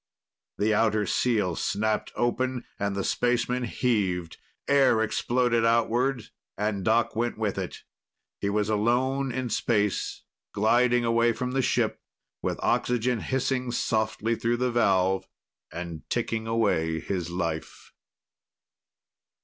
[0.57, 4.37] The outer seal snapped open and the spaceman heaved.
[4.67, 7.83] Air exploded outwards, and Doc went with it.
[8.39, 10.23] He was alone in space,
[10.55, 12.01] gliding away from the ship,
[12.41, 15.27] with oxygen hissing softly through the valve
[15.71, 17.93] and ticking away his life.